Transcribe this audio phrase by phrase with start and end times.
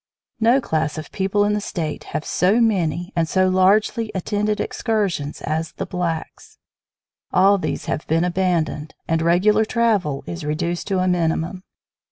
[0.39, 5.43] No class of people in the State have so many and so largely attended excursions
[5.43, 6.57] as the blacks.
[7.31, 11.61] All these have been abandoned, and regular travel is reduced to a minimum.